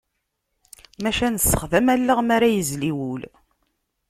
[1.03, 3.21] Maca nessexdam allaɣ mi ara yezli wul.